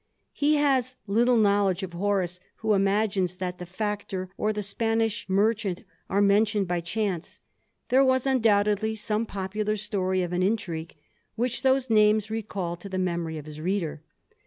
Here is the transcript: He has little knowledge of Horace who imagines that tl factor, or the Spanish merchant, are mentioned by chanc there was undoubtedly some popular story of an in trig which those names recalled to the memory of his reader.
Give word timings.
He 0.33 0.55
has 0.55 0.97
little 1.05 1.37
knowledge 1.37 1.83
of 1.83 1.93
Horace 1.93 2.39
who 2.55 2.73
imagines 2.73 3.35
that 3.35 3.59
tl 3.59 3.67
factor, 3.67 4.31
or 4.35 4.51
the 4.51 4.63
Spanish 4.63 5.29
merchant, 5.29 5.83
are 6.09 6.23
mentioned 6.23 6.67
by 6.67 6.81
chanc 6.81 7.37
there 7.89 8.03
was 8.03 8.25
undoubtedly 8.25 8.95
some 8.95 9.27
popular 9.27 9.77
story 9.77 10.23
of 10.23 10.33
an 10.33 10.41
in 10.41 10.57
trig 10.57 10.95
which 11.35 11.61
those 11.61 11.91
names 11.91 12.31
recalled 12.31 12.79
to 12.81 12.89
the 12.89 12.97
memory 12.97 13.37
of 13.37 13.45
his 13.45 13.61
reader. 13.61 14.01